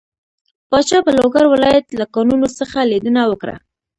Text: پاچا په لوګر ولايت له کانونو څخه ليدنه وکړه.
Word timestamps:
پاچا 0.69 0.97
په 1.05 1.11
لوګر 1.17 1.45
ولايت 1.49 1.85
له 1.99 2.05
کانونو 2.13 2.47
څخه 2.59 2.77
ليدنه 2.91 3.21
وکړه. 3.27 3.55